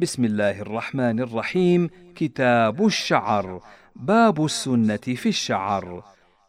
[0.00, 1.90] بسم الله الرحمن الرحيم.
[2.14, 3.60] كتاب الشعر
[3.96, 6.04] باب السنة في الشعر.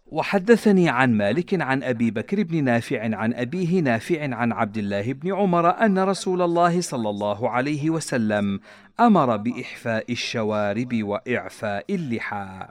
[0.07, 5.33] وحدثني عن مالك عن أبي بكر بن نافع عن أبيه نافع عن عبد الله بن
[5.33, 8.59] عمر أن رسول الله صلى الله عليه وسلم
[8.99, 12.67] أمر بإحفاء الشوارب وإعفاء اللحى.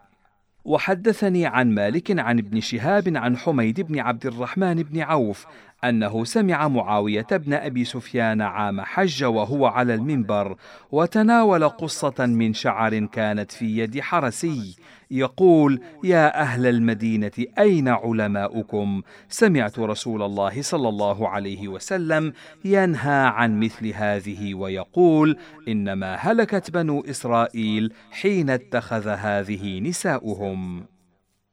[0.65, 5.47] وحدثني عن مالك عن ابن شهاب عن حميد بن عبد الرحمن بن عوف
[5.85, 10.57] أنه سمع معاوية بن أبي سفيان عام حج وهو على المنبر
[10.93, 14.77] وتناول قصة من شعر كانت في يد حرسي.
[15.11, 22.33] يقول يا أهل المدينة أين علماؤكم؟ سمعت رسول الله صلى الله عليه وسلم
[22.65, 25.37] ينهى عن مثل هذه ويقول
[25.69, 30.85] إنما هلكت بنو إسرائيل حين اتخذ هذه نساؤهم.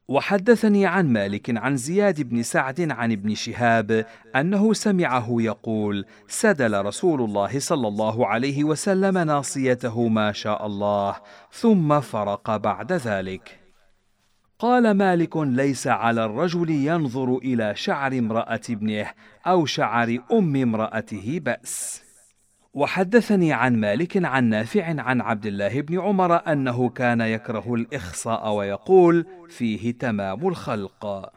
[0.08, 4.06] وحدثني عن مالك عن زياد بن سعد عن ابن شهاب
[4.36, 11.16] أنه سمعه يقول سدل رسول الله صلى الله عليه وسلم ناصيته ما شاء الله
[11.52, 13.60] ثم فرق بعد ذلك.
[14.58, 19.10] قال مالك ليس على الرجل ينظر إلى شعر امرأة ابنه
[19.46, 22.05] أو شعر أم امرأته بأس.
[22.76, 29.26] وحدثني عن مالك عن نافع عن عبد الله بن عمر أنه كان يكره الإخصاء ويقول
[29.48, 31.32] فيه تمام الخلق.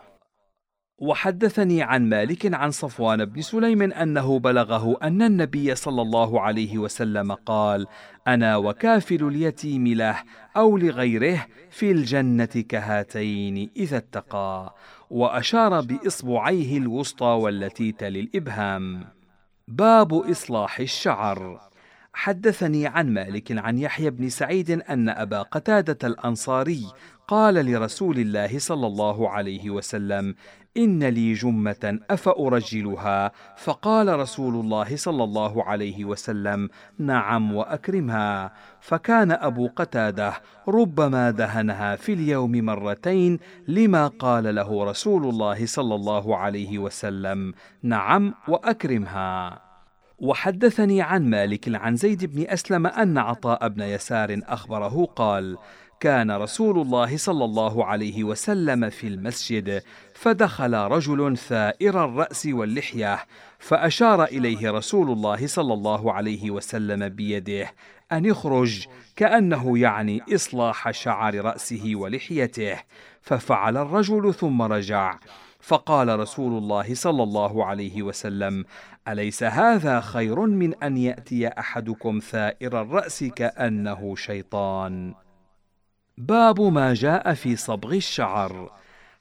[0.97, 7.31] وحدثني عن مالك عن صفوان بن سليم أنه بلغه أن النبي صلى الله عليه وسلم
[7.31, 7.87] قال
[8.27, 10.23] أنا وكافل اليتيم له
[10.57, 14.75] أو لغيره في الجنة كهاتين إذا اتقى
[15.09, 19.18] وأشار بإصبعيه الوسطى والتي تلي الإبهام.
[19.69, 21.59] باب إصلاح الشعر.
[22.13, 26.85] حدثني عن مالك عن يحيى بن سعيد أن أبا قتادة الأنصاري
[27.27, 30.35] قال لرسول الله صلى الله عليه وسلم
[30.77, 38.53] إن لي جمة أفأرجلها؟ فقال رسول الله صلى الله عليه وسلم نعم وأكرمها.
[38.81, 40.33] فكان أبو قتادة
[40.67, 48.33] ربما دهنها في اليوم مرتين لما قال له رسول الله صلى الله عليه وسلم نعم
[48.47, 49.61] وأكرمها.
[50.19, 55.57] وحدثني عن مالك عن زيد بن أسلم أن عطاء بن يسار أخبره قال
[55.99, 59.81] كان رسول الله صلى الله عليه وسلم في المسجد
[60.13, 63.25] فدخل رجل ثائر الرأس واللحية
[63.59, 67.73] فأشار إليه رسول الله صلى الله عليه وسلم بيده
[68.11, 72.77] أن يخرج كأنه يعني إصلاح شعر رأسه ولحيته
[73.21, 75.19] ففعل الرجل ثم رجع.
[75.59, 78.65] فقال رسول الله صلى الله عليه وسلم
[79.07, 85.13] أليس هذا خير من أن يأتي أحدكم ثائر الرأس كأنه شيطان؟
[86.19, 88.71] باب ما جاء في صبغ الشعر.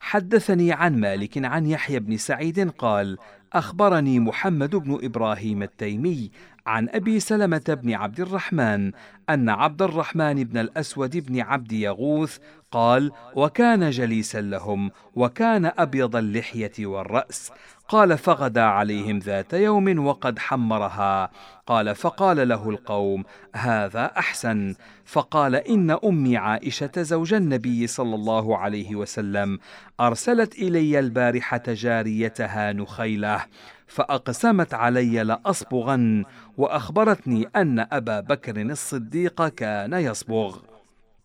[0.00, 3.18] حدثني عن مالك عن يحيى بن سعيد قال
[3.52, 6.30] أخبرني محمد بن إبراهيم التيمي
[6.66, 8.92] عن أبي سلمة بن عبد الرحمن
[9.30, 12.38] أن عبد الرحمن بن الأسود بن عبد يغوث
[12.70, 17.52] قال وكان جليسا لهم وكان أبيض اللحية والرأس.
[17.88, 21.30] قال فغدا عليهم ذات يوم وقد حمرها.
[21.66, 24.74] قال فقال له القوم هذا أحسن.
[25.04, 29.58] فقال إن أمي عائشة زوج النبي صلى الله عليه وسلم
[30.00, 33.44] أرسلت إلي البارحة جاريتها نخيلة
[33.86, 36.24] فأقسمت علي لأصبغن
[36.56, 40.58] وأخبرتني أن أبا بكر الصديق كان يصبغ.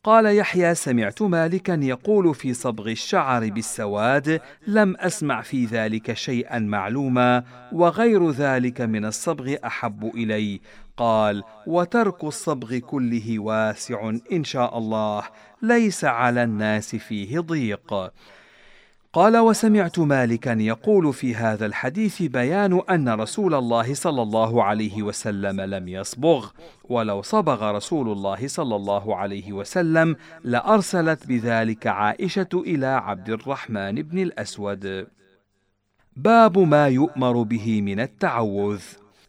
[0.03, 7.43] قال يحيى سمعت مالكا يقول في صبغ الشعر بالسواد لم أسمع في ذلك شيئا معلوما
[7.71, 10.61] وغير ذلك من الصبغ أحب إلي.
[10.97, 15.23] قال وترك الصبغ كله واسع إن شاء الله
[15.61, 18.11] ليس على الناس فيه ضيق.
[19.13, 25.61] قال وسمعت مالكا يقول في هذا الحديث بيان أن رسول الله صلى الله عليه وسلم
[25.61, 26.49] لم يصبغ
[26.89, 34.19] ولو صبغ رسول الله صلى الله عليه وسلم لأرسلت بذلك عائشة إلى عبد الرحمن بن
[34.19, 35.07] الأسود.
[36.15, 38.81] باب ما يؤمر به من التعوذ.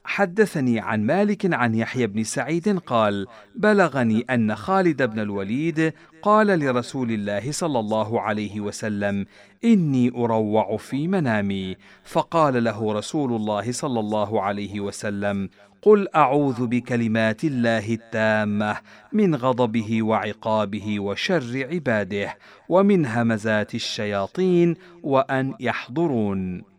[0.04, 5.92] حدثني عن مالك عن يحيى بن سعيد قال بلغني أن خالد بن الوليد
[6.22, 9.26] قال لرسول الله صلى الله عليه وسلم
[9.64, 11.76] إني أروع في منامي.
[12.04, 15.48] فقال له رسول الله صلى الله عليه وسلم
[15.82, 18.76] قل أعوذ بكلمات الله التامة
[19.12, 22.36] من غضبه وعقابه وشر عباده
[22.68, 26.73] ومن همزات الشياطين وأن يحضرون.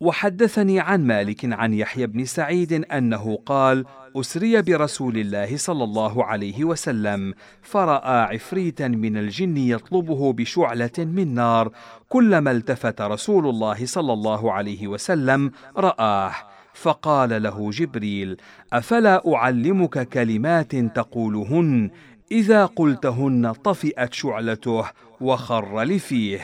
[0.00, 3.84] وحدثني عن مالك عن يحيى بن سعيد أنه قال
[4.16, 11.72] أسري برسول الله صلى الله عليه وسلم فرأى عفريتا من الجن يطلبه بشعلة من نار
[12.08, 16.32] كلما التفت رسول الله صلى الله عليه وسلم رآه
[16.74, 18.36] فقال له جبريل
[18.72, 21.90] أفلا أعلمك كلمات تقولهن؟
[22.32, 24.84] إذا قلتهن طفئت شعلته
[25.20, 26.40] وخر لفيه.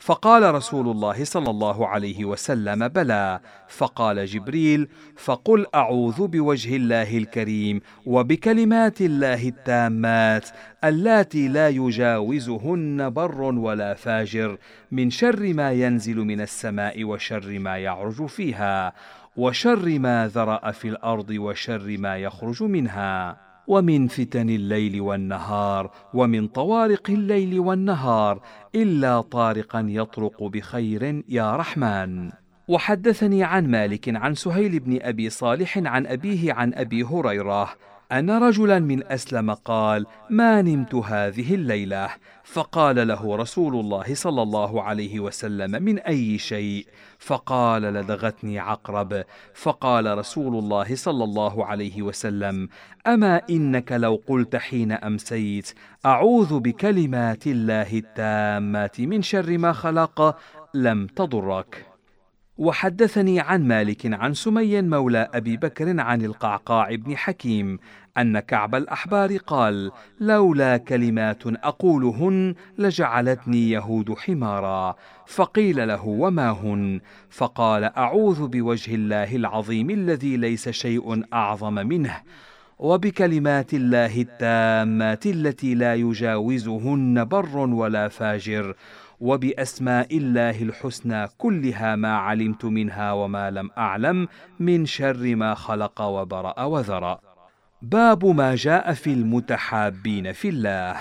[0.00, 3.40] فقال رسول الله صلى الله عليه وسلم بلى.
[3.68, 10.48] فقال جبريل فقل أعوذ بوجه الله الكريم وبكلمات الله التامات
[10.84, 14.58] اللاتي لا يجاوزهن بر ولا فاجر
[14.92, 18.92] من شر ما ينزل من السماء وشر ما يعرج فيها
[19.36, 23.49] وشر ما ذرأ في الأرض وشر ما يخرج منها.
[23.70, 28.42] ومن فتن الليل والنهار ومن طوارق الليل والنهار
[28.74, 32.30] إلا طارقا يطرق بخير يا رحمن.
[32.68, 37.68] وحدثني عن مالك عن سهيل بن أبي صالح عن أبيه عن أبي هريرة
[38.12, 42.08] أن رجلا من أسلم قال ما نمت هذه الليلة.
[42.44, 46.86] فقال له رسول الله صلى الله عليه وسلم من أي شيء؟
[47.18, 49.24] فقال لدغتني عقرب.
[49.54, 52.68] فقال رسول الله صلى الله عليه وسلم
[53.06, 55.72] أما إنك لو قلت حين أمسيت
[56.06, 60.36] أعوذ بكلمات الله التامات من شر ما خلق
[60.74, 61.89] لم تضرك.
[62.60, 67.78] وحدثني عن مالك عن سمي مولى أبي بكر عن القعقاع بن حكيم
[68.18, 69.90] أن كعب الأحبار قال
[70.20, 74.94] لولا كلمات أقولهن لجعلتني يهود حمارا.
[75.26, 82.16] فقيل له وما هن؟ فقال أعوذ بوجه الله العظيم الذي ليس شيء أعظم منه
[82.78, 88.74] وبكلمات الله التامات التي لا يجاوزهن بر ولا فاجر.
[89.20, 94.28] وبأسماء الله الحسنى كلها ما علمت منها وما لم أعلم
[94.60, 97.20] من شر ما خلق وبرأ وذرأ.
[97.82, 100.96] باب ما جاء في المتحابين في الله.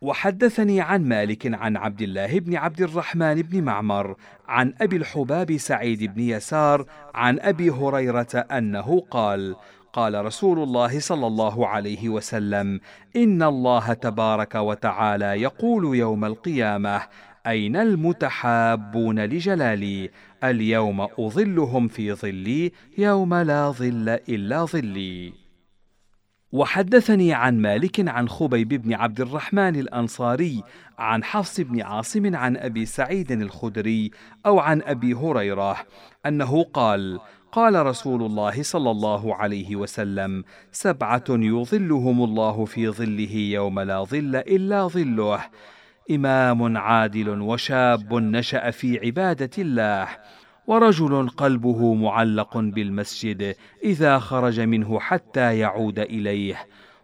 [0.00, 4.16] وحدثني عن مالك عن عبد الله بن عبد الرحمن بن معمر
[4.48, 9.56] عن أبي الحباب سعيد بن يسار عن أبي هريرة أنه قال
[9.92, 12.80] قال رسول الله صلى الله عليه وسلم
[13.16, 17.02] إن الله تبارك وتعالى يقول يوم القيامة
[17.46, 20.10] أين المتحابون لجلالي؟
[20.44, 25.32] اليوم أظلهم في ظلي يوم لا ظل إلا ظلي.
[26.52, 30.62] وحدثني عن مالك عن خبيب بن عبد الرحمن الأنصاري
[30.98, 34.10] عن حفص بن عاصم عن أبي سعيد الخدري
[34.46, 35.76] أو عن أبي هريرة
[36.26, 37.20] أنه قال
[37.52, 44.36] قال رسول الله صلى الله عليه وسلم سبعة يظلهم الله في ظله يوم لا ظل
[44.36, 45.40] إلا ظله.
[46.10, 50.08] إمام عادل وشاب نشأ في عبادة الله
[50.66, 56.56] ورجل قلبه معلق بالمسجد إذا خرج منه حتى يعود إليه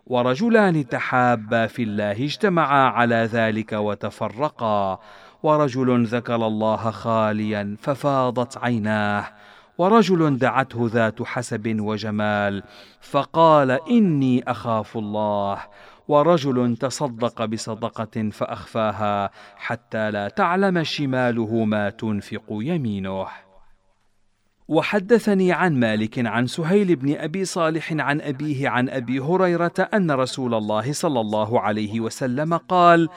[0.07, 4.99] ورجلان تحابا في الله اجتمعا على ذلك وتفرقا
[5.43, 9.25] ورجل ذكر الله خاليا ففاضت عيناه
[9.79, 12.63] ورجل دعته ذات حسب وجمال
[13.01, 15.59] فقال إني أخاف الله
[16.09, 23.27] ورجل تصدق بصدقة فأخفاها حتى لا تعلم شماله ما تنفق يمينه.
[24.69, 30.55] وحدثني عن مالك عن سهيل بن أبي صالح عن أبيه عن أبي هريرة أن رسول
[30.55, 33.09] الله صلى الله عليه وسلم قال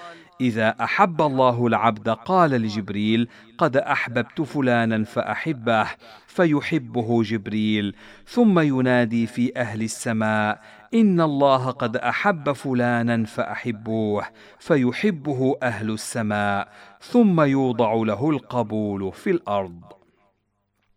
[0.42, 3.28] إذا أحب الله العبد قال لجبريل
[3.58, 5.88] قد أحببت فلانا فأحبه
[6.28, 7.96] فيحبه جبريل.
[8.28, 10.62] ثم ينادي في أهل السماء
[10.94, 14.26] إن الله قد أحب فلانا فأحبوه
[14.60, 16.68] فيحبه أهل السماء.
[17.02, 19.82] ثم يوضع له القبول في الأرض.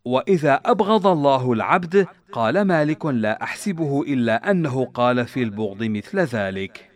[0.05, 6.89] وإذا أبغض الله العبد قال مالك لا أحسبه إلا أنه قال في البغض مثل ذلك.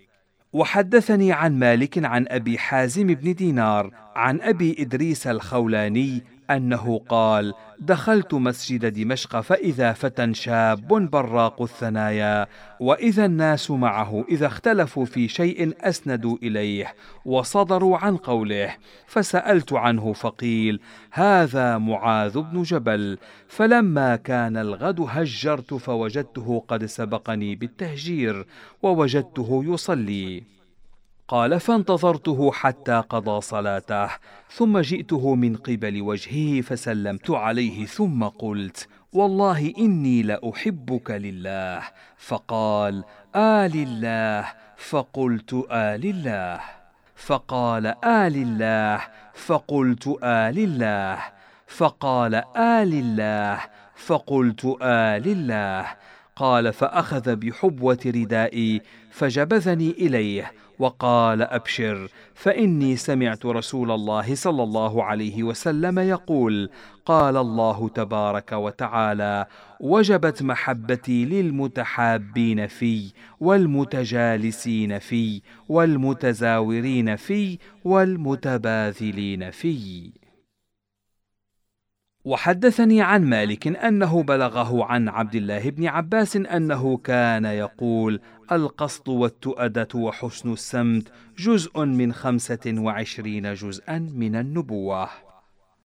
[0.53, 8.34] وحدثني عن مالك عن أبي حازم بن دينار عن أبي إدريس الخولاني أنه قال دخلت
[8.34, 12.48] مسجد دمشق فإذا فتى شاب براق الثنايا.
[12.80, 16.94] وإذا الناس معه إذا اختلفوا في شيء أسندوا إليه
[17.26, 18.76] وصدروا عن قوله.
[19.08, 20.80] فسألت عنه فقيل
[21.12, 23.18] هذا معاذ بن جبل.
[23.48, 28.46] فلما كان الغد هجرت فوجدته قد سبقني بالتهجير
[28.82, 30.52] ووجدته يصلي.
[31.27, 34.10] قال فانتظرته حتى قضى صلاته
[34.51, 41.82] ثم جئته من قبل وجهه فسلمت عليه ثم قلت والله إني لأحبك لله.
[42.18, 43.03] فقال
[43.36, 44.46] آل الله
[44.77, 46.60] فقلت آل الله
[47.15, 49.01] فقال آل الله
[49.34, 51.18] فقلت آل الله
[51.68, 53.60] فقال آل الله
[53.96, 55.86] فقلت آل الله
[56.36, 65.44] قال فأخذ بحبوة ردائي فجبذني إليه وقال أبشر فإني سمعت رسول الله صلى الله عليه
[65.44, 66.70] وسلم يقول
[67.06, 69.46] قال الله تبارك وتعالى
[69.80, 80.23] وجبت محبتي للمتحابين في والمتجالسين في والمتزاورين في والمتباذلين في.
[82.25, 88.20] وحدثني عن مالك أنه بلغه عن عبد الله بن عباس أنه كان يقول
[88.51, 95.10] القصد والتؤدة وحسن السمت جزء من خمسة وعشرين جزءا من النبوة.